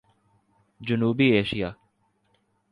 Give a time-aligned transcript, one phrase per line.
[0.81, 1.69] جنوبی ایشیا